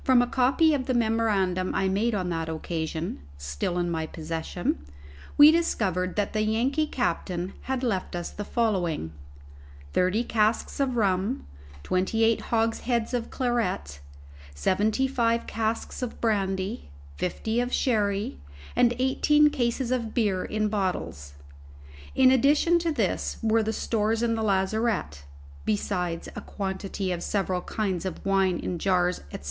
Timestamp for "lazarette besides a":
24.41-26.41